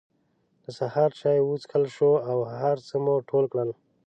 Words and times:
د 0.63 0.65
سهار 0.77 1.09
چای 1.19 1.39
وڅکل 1.43 1.83
شو 1.95 2.11
او 2.29 2.37
هر 2.59 2.77
څه 2.87 2.95
مو 3.03 3.15
ټول 3.29 3.45
کړل. 3.51 3.69